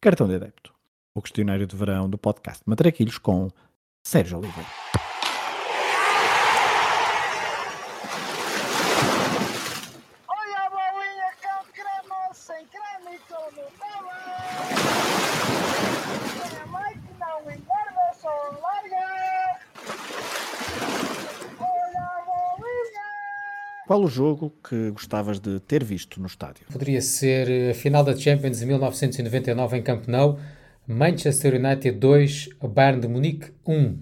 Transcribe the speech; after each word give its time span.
Cartão 0.00 0.28
de 0.28 0.36
Adepto, 0.36 0.72
o 1.14 1.20
questionário 1.20 1.66
de 1.66 1.74
verão 1.76 2.08
do 2.08 2.16
podcast 2.16 2.62
Matraquilhos 2.66 3.18
com 3.18 3.50
Sérgio 4.04 4.38
Oliveira. 4.38 4.68
Olha 10.28 10.58
a 10.66 10.70
bolinha 10.70 11.32
com 11.42 11.64
creme, 11.72 12.34
sem 12.34 12.66
creme 12.66 13.16
e 13.16 13.18
com 13.28 13.44
Nutella. 13.50 14.18
Tem 16.48 16.58
a 16.60 16.66
mãe 16.66 16.94
que 16.94 17.12
não 17.18 17.40
engorda, 17.50 18.14
só 18.14 18.28
larga. 18.62 19.58
Olha 21.58 22.02
a 22.02 22.22
bolinha. 22.24 23.08
Qual 23.88 24.04
o 24.04 24.06
jogo 24.06 24.52
que 24.68 24.90
gostavas 24.90 25.40
de 25.40 25.60
ter 25.60 25.82
visto 25.82 26.20
no 26.20 26.26
estádio? 26.26 26.66
Poderia 26.70 27.00
ser 27.00 27.70
a 27.70 27.74
final 27.74 28.04
da 28.04 28.14
Champions 28.14 28.58
de 28.58 28.66
1999 28.66 29.78
em 29.78 29.82
Camp 29.82 30.06
Nou, 30.06 30.38
Manchester 30.86 31.54
United 31.54 31.92
2, 31.92 32.50
Bayern 32.68 33.00
de 33.00 33.08
Munique 33.08 33.50
1. 33.66 33.98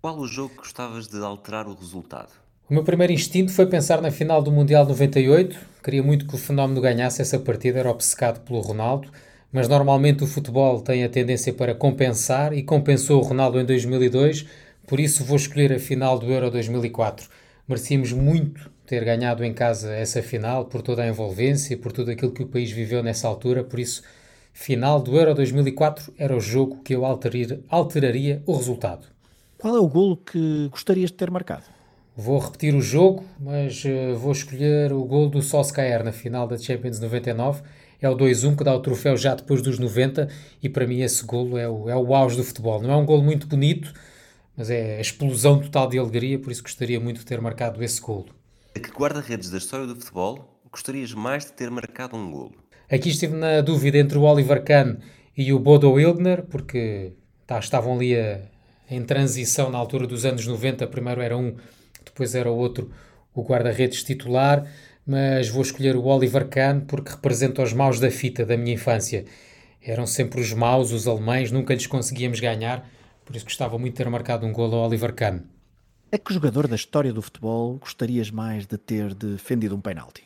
Qual 0.00 0.18
o 0.18 0.26
jogo 0.26 0.54
que 0.54 0.56
gostavas 0.56 1.06
de 1.06 1.22
alterar 1.22 1.68
o 1.68 1.74
resultado? 1.74 2.30
O 2.66 2.72
meu 2.72 2.82
primeiro 2.82 3.12
instinto 3.12 3.52
foi 3.52 3.66
pensar 3.66 4.00
na 4.00 4.10
final 4.10 4.40
do 4.40 4.50
Mundial 4.50 4.86
98. 4.86 5.54
Queria 5.82 6.02
muito 6.02 6.26
que 6.26 6.34
o 6.34 6.38
fenómeno 6.38 6.80
ganhasse 6.80 7.20
essa 7.20 7.38
partida, 7.38 7.80
era 7.80 7.90
obcecado 7.90 8.40
pelo 8.40 8.60
Ronaldo, 8.60 9.10
mas 9.52 9.68
normalmente 9.68 10.24
o 10.24 10.26
futebol 10.26 10.80
tem 10.80 11.04
a 11.04 11.10
tendência 11.10 11.52
para 11.52 11.74
compensar 11.74 12.54
e 12.54 12.62
compensou 12.62 13.20
o 13.20 13.22
Ronaldo 13.22 13.60
em 13.60 13.66
2002, 13.66 14.46
por 14.86 14.98
isso 14.98 15.22
vou 15.26 15.36
escolher 15.36 15.74
a 15.74 15.78
final 15.78 16.18
do 16.18 16.32
Euro 16.32 16.50
2004. 16.50 17.43
Merecíamos 17.66 18.12
muito 18.12 18.70
ter 18.86 19.04
ganhado 19.04 19.44
em 19.44 19.52
casa 19.52 19.94
essa 19.94 20.22
final, 20.22 20.66
por 20.66 20.82
toda 20.82 21.02
a 21.02 21.06
envolvência, 21.06 21.76
por 21.76 21.92
tudo 21.92 22.10
aquilo 22.10 22.32
que 22.32 22.42
o 22.42 22.46
país 22.46 22.70
viveu 22.70 23.02
nessa 23.02 23.26
altura, 23.26 23.64
por 23.64 23.80
isso, 23.80 24.02
final 24.52 25.00
do 25.00 25.16
Euro 25.16 25.34
2004 25.34 26.12
era 26.18 26.36
o 26.36 26.40
jogo 26.40 26.82
que 26.82 26.94
eu 26.94 27.04
alteraria, 27.04 27.60
alteraria 27.68 28.42
o 28.46 28.54
resultado. 28.54 29.06
Qual 29.58 29.74
é 29.74 29.80
o 29.80 29.88
golo 29.88 30.16
que 30.18 30.68
gostarias 30.70 31.10
de 31.10 31.16
ter 31.16 31.30
marcado? 31.30 31.64
Vou 32.16 32.38
repetir 32.38 32.74
o 32.74 32.80
jogo, 32.80 33.24
mas 33.40 33.82
uh, 33.84 34.16
vou 34.16 34.30
escolher 34.30 34.92
o 34.92 35.02
gol 35.04 35.28
do 35.28 35.42
Solskjaer 35.42 36.04
na 36.04 36.12
final 36.12 36.46
da 36.46 36.56
Champions 36.56 37.00
99. 37.00 37.62
É 38.00 38.08
o 38.08 38.16
2-1 38.16 38.56
que 38.56 38.62
dá 38.62 38.74
o 38.74 38.80
troféu 38.80 39.16
já 39.16 39.34
depois 39.34 39.62
dos 39.62 39.78
90 39.78 40.28
e 40.62 40.68
para 40.68 40.86
mim 40.86 41.00
esse 41.00 41.24
golo 41.24 41.58
é 41.58 41.68
o, 41.68 41.88
é 41.88 41.96
o 41.96 42.14
auge 42.14 42.36
do 42.36 42.44
futebol. 42.44 42.80
Não 42.80 42.92
é 42.92 42.96
um 42.96 43.04
golo 43.04 43.22
muito 43.22 43.46
bonito, 43.48 43.92
mas 44.56 44.70
é 44.70 44.98
a 44.98 45.00
explosão 45.00 45.60
total 45.60 45.88
de 45.88 45.98
alegria, 45.98 46.38
por 46.38 46.52
isso 46.52 46.62
gostaria 46.62 47.00
muito 47.00 47.20
de 47.20 47.26
ter 47.26 47.40
marcado 47.40 47.82
esse 47.82 48.00
golo. 48.00 48.26
A 48.74 48.78
que 48.78 48.90
guarda-redes 48.90 49.50
da 49.50 49.58
história 49.58 49.86
do 49.86 49.94
futebol 49.94 50.60
gostarias 50.70 51.12
mais 51.14 51.44
de 51.44 51.52
ter 51.52 51.70
marcado 51.70 52.16
um 52.16 52.30
golo? 52.30 52.54
Aqui 52.90 53.08
estive 53.08 53.34
na 53.34 53.60
dúvida 53.60 53.98
entre 53.98 54.18
o 54.18 54.22
Oliver 54.22 54.62
Kahn 54.62 54.96
e 55.36 55.52
o 55.52 55.58
Bodo 55.58 55.92
Wildner, 55.92 56.42
porque 56.42 57.12
tá, 57.46 57.58
estavam 57.58 57.94
ali 57.94 58.16
a, 58.16 58.40
em 58.90 59.02
transição 59.04 59.70
na 59.70 59.78
altura 59.78 60.06
dos 60.06 60.24
anos 60.24 60.46
90. 60.46 60.86
Primeiro 60.88 61.20
era 61.20 61.36
um, 61.36 61.56
depois 62.04 62.34
era 62.34 62.50
o 62.50 62.56
outro, 62.56 62.90
o 63.32 63.42
guarda-redes 63.42 64.02
titular. 64.02 64.66
Mas 65.06 65.48
vou 65.48 65.62
escolher 65.62 65.96
o 65.96 66.04
Oliver 66.04 66.48
Kahn 66.48 66.80
porque 66.80 67.10
representa 67.10 67.62
os 67.62 67.72
maus 67.72 68.00
da 68.00 68.10
fita 68.10 68.44
da 68.44 68.56
minha 68.56 68.74
infância. 68.74 69.24
Eram 69.82 70.06
sempre 70.06 70.40
os 70.40 70.52
maus, 70.52 70.92
os 70.92 71.06
alemães, 71.06 71.50
nunca 71.50 71.74
lhes 71.74 71.86
conseguíamos 71.86 72.40
ganhar. 72.40 72.88
Por 73.24 73.34
isso 73.34 73.44
gostava 73.44 73.78
muito 73.78 73.94
de 73.94 73.98
ter 73.98 74.10
marcado 74.10 74.46
um 74.46 74.52
golo 74.52 74.76
ao 74.76 74.88
Oliver 74.88 75.14
Kahn. 75.14 75.40
A 76.12 76.18
que 76.18 76.32
jogador 76.32 76.68
da 76.68 76.76
história 76.76 77.12
do 77.12 77.20
futebol 77.20 77.76
gostarias 77.78 78.30
mais 78.30 78.66
de 78.66 78.78
ter 78.78 79.14
defendido 79.14 79.74
um 79.74 79.80
penalti? 79.80 80.22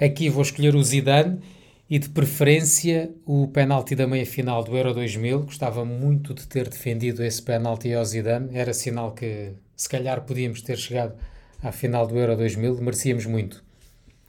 Aqui 0.00 0.28
vou 0.28 0.42
escolher 0.42 0.74
o 0.74 0.82
Zidane 0.82 1.40
e 1.88 1.98
de 1.98 2.08
preferência 2.08 3.14
o 3.24 3.48
penalti 3.48 3.94
da 3.94 4.06
meia-final 4.06 4.64
do 4.64 4.76
Euro 4.76 4.94
2000. 4.94 5.44
Gostava 5.44 5.84
muito 5.84 6.34
de 6.34 6.46
ter 6.46 6.68
defendido 6.68 7.22
esse 7.22 7.42
penalti 7.42 7.92
ao 7.92 8.04
Zidane. 8.04 8.56
Era 8.56 8.72
sinal 8.72 9.12
que 9.12 9.52
se 9.76 9.88
calhar 9.88 10.22
podíamos 10.22 10.62
ter 10.62 10.76
chegado 10.78 11.14
à 11.62 11.70
final 11.70 12.06
do 12.06 12.16
Euro 12.16 12.36
2000. 12.36 12.80
Merecíamos 12.80 13.26
muito. 13.26 13.64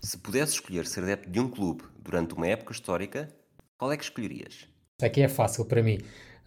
Se 0.01 0.17
pudesse 0.17 0.53
escolher 0.53 0.85
ser 0.85 1.03
adepto 1.03 1.29
de 1.29 1.39
um 1.39 1.49
clube 1.49 1.83
durante 2.03 2.33
uma 2.33 2.47
época 2.47 2.71
histórica, 2.71 3.29
qual 3.77 3.91
é 3.91 3.97
que 3.97 4.03
escolherias? 4.03 4.67
Aqui 5.01 5.21
é 5.21 5.27
fácil 5.27 5.65
para 5.65 5.83
mim. 5.83 5.99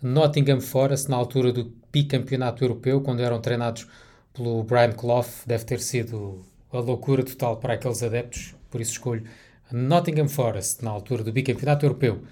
Nottingham 0.03 0.61
Forest, 0.61 1.11
na 1.11 1.17
altura 1.17 1.53
do 1.53 1.73
bicampeonato 1.93 2.65
europeu, 2.65 3.01
quando 3.01 3.21
eram 3.21 3.41
treinados 3.41 3.87
pelo 4.33 4.63
Brian 4.63 4.93
Clough, 4.93 5.27
deve 5.47 5.65
ter 5.65 5.81
sido 5.81 6.45
a 6.73 6.79
loucura 6.79 7.23
total 7.23 7.57
para 7.57 7.75
aqueles 7.75 8.03
adeptos. 8.03 8.55
Por 8.71 8.81
isso 8.81 8.93
escolho 8.93 9.25
Nottingham 9.71 10.29
Forest, 10.29 10.85
na 10.85 10.91
altura 10.91 11.23
do 11.23 11.33
bicampeonato 11.33 11.85
europeu. 11.85 12.23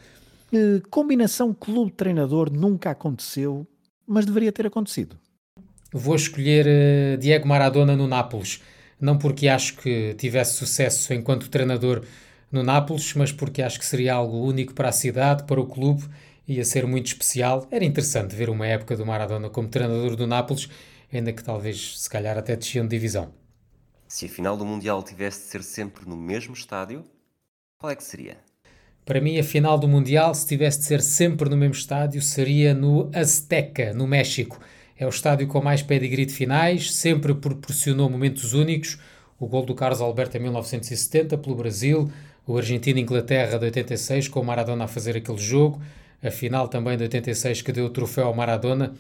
Que 0.50 0.82
combinação 0.90 1.52
clube-treinador 1.52 2.50
nunca 2.50 2.90
aconteceu, 2.90 3.66
mas 4.06 4.24
deveria 4.24 4.50
ter 4.50 4.66
acontecido? 4.66 5.16
Vou 5.92 6.14
escolher 6.16 6.66
uh, 6.66 7.18
Diego 7.18 7.46
Maradona 7.46 7.96
no 7.96 8.06
Nápoles. 8.06 8.62
Não 9.00 9.16
porque 9.16 9.46
acho 9.46 9.76
que 9.76 10.14
tivesse 10.14 10.56
sucesso 10.56 11.12
enquanto 11.14 11.48
treinador 11.48 12.02
no 12.50 12.62
Nápoles, 12.62 13.14
mas 13.14 13.30
porque 13.30 13.62
acho 13.62 13.78
que 13.78 13.86
seria 13.86 14.14
algo 14.14 14.38
único 14.38 14.74
para 14.74 14.88
a 14.88 14.92
cidade, 14.92 15.44
para 15.44 15.60
o 15.60 15.66
clube, 15.66 16.04
ia 16.48 16.64
ser 16.64 16.86
muito 16.86 17.06
especial. 17.08 17.68
Era 17.70 17.84
interessante 17.84 18.34
ver 18.34 18.48
uma 18.48 18.66
época 18.66 18.96
do 18.96 19.04
Maradona 19.04 19.50
como 19.50 19.68
treinador 19.68 20.16
do 20.16 20.26
Nápoles, 20.26 20.68
ainda 21.12 21.32
que 21.32 21.44
talvez, 21.44 22.00
se 22.00 22.08
calhar, 22.08 22.38
até 22.38 22.56
desciam 22.56 22.86
de 22.86 22.90
divisão. 22.90 23.32
Se 24.08 24.24
a 24.24 24.28
final 24.28 24.56
do 24.56 24.64
Mundial 24.64 25.02
tivesse 25.02 25.40
de 25.42 25.46
ser 25.48 25.62
sempre 25.62 26.08
no 26.08 26.16
mesmo 26.16 26.54
estádio, 26.54 27.04
qual 27.76 27.92
é 27.92 27.94
que 27.94 28.02
seria? 28.02 28.38
Para 29.04 29.20
mim, 29.20 29.38
a 29.38 29.44
final 29.44 29.78
do 29.78 29.86
Mundial, 29.86 30.34
se 30.34 30.46
tivesse 30.46 30.80
de 30.80 30.84
ser 30.86 31.02
sempre 31.02 31.48
no 31.48 31.56
mesmo 31.56 31.74
estádio, 31.74 32.20
seria 32.22 32.72
no 32.72 33.10
Azteca, 33.14 33.92
no 33.92 34.06
México. 34.06 34.58
É 34.96 35.06
o 35.06 35.10
estádio 35.10 35.46
com 35.46 35.62
mais 35.62 35.82
pedigree 35.82 36.26
de 36.26 36.32
finais, 36.32 36.92
sempre 36.94 37.34
proporcionou 37.34 38.10
momentos 38.10 38.52
únicos. 38.52 38.98
O 39.38 39.46
gol 39.46 39.64
do 39.64 39.74
Carlos 39.74 40.00
Alberto 40.00 40.36
em 40.36 40.40
1970 40.40 41.38
pelo 41.38 41.54
Brasil, 41.54 42.10
o 42.46 42.56
Argentina-Inglaterra 42.56 43.58
de 43.58 43.66
86 43.66 44.28
com 44.28 44.40
o 44.40 44.44
Maradona 44.44 44.84
a 44.84 44.88
fazer 44.88 45.16
aquele 45.16 45.38
jogo, 45.38 45.80
a 46.22 46.30
final 46.30 46.68
também 46.68 46.96
de 46.96 47.04
86 47.04 47.62
que 47.62 47.72
deu 47.72 47.86
o 47.86 47.90
troféu 47.90 48.26
ao 48.26 48.34
Maradona. 48.34 48.94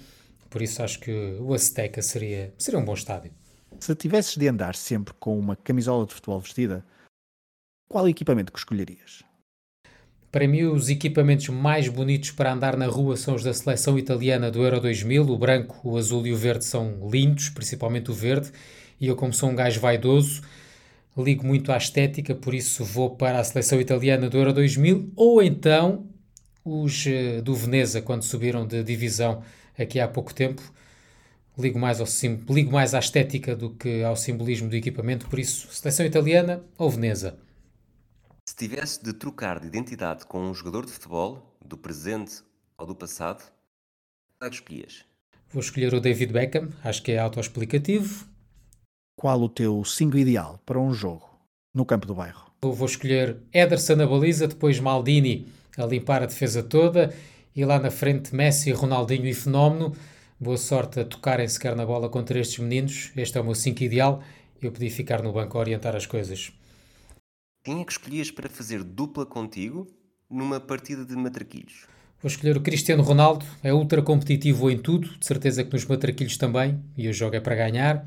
Por 0.48 0.62
isso 0.62 0.82
acho 0.82 1.00
que 1.00 1.10
o 1.40 1.52
Azteca 1.52 2.00
seria, 2.00 2.52
seria 2.56 2.80
um 2.80 2.84
bom 2.84 2.94
estádio. 2.94 3.32
Se 3.80 3.94
tivesses 3.94 4.36
de 4.36 4.48
andar 4.48 4.74
sempre 4.74 5.14
com 5.18 5.38
uma 5.38 5.56
camisola 5.56 6.06
de 6.06 6.14
futebol 6.14 6.40
vestida, 6.40 6.84
qual 7.88 8.08
equipamento 8.08 8.52
que 8.52 8.58
escolherias? 8.58 9.22
Para 10.30 10.46
mim, 10.46 10.64
os 10.64 10.90
equipamentos 10.90 11.48
mais 11.48 11.88
bonitos 11.88 12.30
para 12.32 12.52
andar 12.52 12.76
na 12.76 12.86
rua 12.86 13.16
são 13.16 13.34
os 13.34 13.42
da 13.42 13.54
seleção 13.54 13.98
italiana 13.98 14.50
do 14.50 14.62
Euro 14.62 14.80
2000. 14.80 15.22
O 15.22 15.38
branco, 15.38 15.80
o 15.88 15.96
azul 15.96 16.26
e 16.26 16.32
o 16.32 16.36
verde 16.36 16.64
são 16.64 17.08
lindos, 17.10 17.48
principalmente 17.48 18.10
o 18.10 18.14
verde. 18.14 18.52
E 19.00 19.06
eu, 19.06 19.16
como 19.16 19.32
sou 19.32 19.48
um 19.48 19.54
gajo 19.54 19.80
vaidoso, 19.80 20.42
ligo 21.16 21.46
muito 21.46 21.72
à 21.72 21.76
estética, 21.76 22.34
por 22.34 22.54
isso 22.54 22.84
vou 22.84 23.16
para 23.16 23.38
a 23.38 23.44
seleção 23.44 23.80
italiana 23.80 24.28
do 24.28 24.36
Euro 24.36 24.52
2000 24.52 25.12
ou 25.16 25.42
então 25.42 26.06
os 26.68 27.06
uh, 27.06 27.42
do 27.42 27.54
Veneza, 27.54 28.02
quando 28.02 28.22
subiram 28.22 28.66
de 28.66 28.82
divisão 28.82 29.42
aqui 29.78 30.00
há 30.00 30.08
pouco 30.08 30.34
tempo. 30.34 30.62
Ligo 31.56 31.78
mais, 31.78 32.00
ao 32.00 32.06
sim, 32.06 32.40
ligo 32.48 32.70
mais 32.70 32.94
à 32.94 32.98
estética 32.98 33.56
do 33.56 33.70
que 33.70 34.02
ao 34.02 34.14
simbolismo 34.14 34.68
do 34.68 34.76
equipamento, 34.76 35.26
por 35.28 35.38
isso, 35.38 35.68
seleção 35.72 36.06
italiana 36.06 36.62
ou 36.76 36.88
Veneza. 36.88 37.38
Se 38.48 38.54
tivesse 38.54 39.02
de 39.02 39.12
trocar 39.12 39.58
de 39.60 39.66
identidade 39.66 40.24
com 40.24 40.40
um 40.40 40.54
jogador 40.54 40.86
de 40.86 40.92
futebol, 40.92 41.56
do 41.64 41.76
presente 41.76 42.42
ou 42.78 42.86
do 42.86 42.94
passado, 42.94 43.42
qual 44.38 44.46
é 44.46 44.50
que 44.50 44.56
escolhias? 44.56 45.04
Vou 45.50 45.60
escolher 45.60 45.92
o 45.94 46.00
David 46.00 46.32
Beckham, 46.32 46.68
acho 46.84 47.02
que 47.02 47.12
é 47.12 47.18
autoexplicativo. 47.18 48.26
Qual 49.18 49.40
o 49.42 49.48
teu 49.48 49.84
5 49.84 50.16
ideal 50.16 50.60
para 50.64 50.78
um 50.78 50.94
jogo 50.94 51.28
no 51.74 51.84
campo 51.84 52.06
do 52.06 52.14
bairro? 52.14 52.52
Vou 52.62 52.86
escolher 52.86 53.36
Ederson 53.52 53.96
na 53.96 54.06
baliza, 54.06 54.46
depois 54.46 54.78
Maldini 54.78 55.48
a 55.78 55.86
limpar 55.86 56.22
a 56.22 56.26
defesa 56.26 56.62
toda 56.62 57.14
e 57.54 57.64
lá 57.64 57.78
na 57.78 57.90
frente 57.90 58.34
Messi, 58.34 58.70
Ronaldinho 58.72 59.26
e 59.26 59.32
Fenómeno. 59.32 59.94
Boa 60.38 60.56
sorte 60.56 61.00
a 61.00 61.04
tocarem 61.04 61.48
sequer 61.48 61.74
na 61.74 61.86
bola 61.86 62.08
contra 62.08 62.38
estes 62.38 62.58
meninos. 62.58 63.10
Este 63.16 63.38
é 63.38 63.40
o 63.40 63.44
meu 63.44 63.54
5 63.54 63.82
ideal. 63.82 64.22
Eu 64.60 64.70
podia 64.70 64.90
ficar 64.90 65.22
no 65.22 65.32
banco 65.32 65.56
a 65.56 65.60
orientar 65.60 65.96
as 65.96 66.06
coisas. 66.06 66.52
Quem 67.64 67.80
é 67.80 67.84
que 67.84 67.92
escolhias 67.92 68.30
para 68.30 68.48
fazer 68.48 68.82
dupla 68.82 69.26
contigo 69.26 69.86
numa 70.30 70.60
partida 70.60 71.04
de 71.04 71.14
matraquilhos? 71.16 71.86
Vou 72.20 72.28
escolher 72.28 72.56
o 72.56 72.60
Cristiano 72.60 73.02
Ronaldo, 73.02 73.46
é 73.62 73.72
ultra 73.72 74.02
competitivo 74.02 74.68
em 74.68 74.76
tudo, 74.76 75.08
de 75.18 75.24
certeza 75.24 75.62
que 75.62 75.72
nos 75.72 75.84
matraquilhos 75.84 76.36
também, 76.36 76.82
e 76.96 77.08
o 77.08 77.12
jogo 77.12 77.36
é 77.36 77.40
para 77.40 77.54
ganhar. 77.54 78.04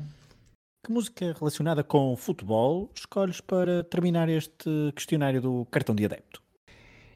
Que 0.84 0.92
música 0.92 1.32
relacionada 1.38 1.84
com 1.84 2.14
futebol 2.16 2.90
escolhes 2.94 3.40
para 3.40 3.84
terminar 3.84 4.28
este 4.28 4.92
questionário 4.94 5.40
do 5.40 5.64
cartão 5.70 5.94
de 5.94 6.04
adepto? 6.04 6.41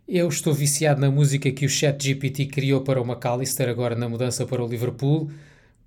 Eu 0.08 0.28
estou 0.28 0.54
viciado 0.54 1.00
na 1.00 1.10
música 1.10 1.50
que 1.50 1.66
o 1.66 1.68
ChatGPT 1.68 2.46
criou 2.46 2.80
para 2.82 3.02
o 3.02 3.04
McAllister 3.04 3.68
agora 3.68 3.96
na 3.96 4.08
mudança 4.08 4.46
para 4.46 4.62
o 4.62 4.68
Liverpool, 4.68 5.28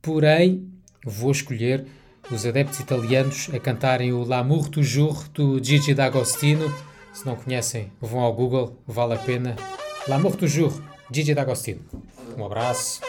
porém 0.02 0.68
vou 1.06 1.32
escolher 1.32 1.86
os 2.30 2.46
adeptos 2.46 2.82
italianos 2.82 3.50
a 3.54 3.60
cantarem 3.60 4.12
o 4.12 4.26
L'amour 4.26 4.68
toujours 4.68 5.30
do 5.30 5.64
Gigi 5.64 5.94
D'Agostino. 5.94 6.70
Se 7.14 7.26
não 7.26 7.38
conhecem, 7.38 7.94
vão 8.02 8.20
ao 8.20 8.34
Google, 8.34 8.78
vale 8.86 9.14
a 9.14 9.18
pena. 9.18 9.56
L'amour 10.06 10.36
toujours. 10.36 10.82
Gigi 11.10 11.34
D'Agostino. 11.34 11.80
Um 12.38 12.46
abraço. 12.46 13.00